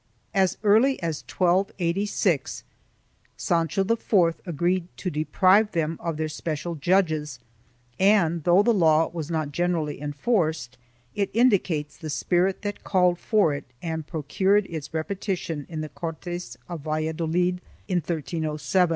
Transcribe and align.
As 0.33 0.57
early 0.63 0.99
as 1.03 1.21
1286 1.27 2.63
Sancho 3.37 3.83
IV 3.85 4.41
agreed 4.47 4.87
to 4.97 5.11
deprive 5.11 5.73
them 5.73 5.97
of 6.01 6.17
their 6.17 6.27
special 6.27 6.73
judges 6.73 7.37
and, 7.99 8.43
though 8.43 8.63
the 8.63 8.73
law 8.73 9.09
was 9.13 9.29
not 9.29 9.51
generally 9.51 10.01
enforced, 10.01 10.79
it 11.13 11.29
indicates 11.35 11.97
the 11.97 12.09
spirit 12.09 12.63
that 12.63 12.83
called 12.83 13.19
for 13.19 13.53
it 13.53 13.65
and 13.79 14.07
procured 14.07 14.65
its 14.71 14.91
repetition 14.91 15.67
in 15.69 15.81
the 15.81 15.89
Cortes 15.89 16.57
of 16.67 16.79
Valladolid 16.81 17.61
in 17.87 17.97
1307. 17.97 18.89